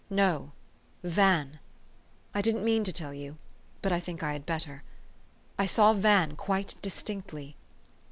"No 0.09 0.51
Van. 1.03 1.59
I 2.33 2.41
didn't 2.41 2.63
mean 2.65 2.83
to 2.85 2.91
tell 2.91 3.13
you; 3.13 3.37
but 3.83 3.91
I 3.91 3.99
think 3.99 4.23
I 4.23 4.33
had 4.33 4.47
better. 4.47 4.81
I 5.59 5.67
saw 5.67 5.93
Van 5.93 6.35
quite 6.35 6.73
distinctly." 6.81 7.55